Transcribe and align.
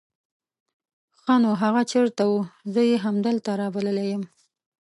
ښا 1.19 1.35
نو 1.43 1.51
هغه 1.63 1.81
چېرته 1.91 2.23
وو؟ 2.29 2.39
زه 2.73 2.81
يې 2.89 2.97
همدلته 3.05 3.49
رابللی 3.61 4.07
يم. 4.13 4.23